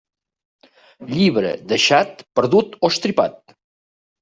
Llibre 1.11 1.51
deixat, 1.75 2.25
perdut 2.41 2.77
o 2.81 2.93
estripat. 2.97 3.57